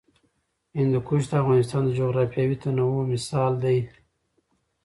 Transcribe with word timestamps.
هندوکش 0.77 1.23
د 1.29 1.33
افغانستان 1.43 1.81
د 1.85 1.89
جغرافیوي 1.99 2.55
تنوع 2.63 2.97
مثال 3.13 3.53
دی. 3.63 3.77